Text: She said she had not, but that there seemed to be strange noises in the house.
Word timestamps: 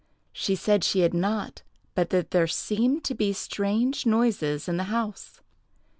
She 0.33 0.55
said 0.55 0.83
she 0.83 1.01
had 1.01 1.13
not, 1.13 1.61
but 1.93 2.09
that 2.09 2.31
there 2.31 2.47
seemed 2.47 3.03
to 3.03 3.13
be 3.13 3.33
strange 3.33 4.03
noises 4.03 4.67
in 4.67 4.77
the 4.77 4.85
house. 4.85 5.41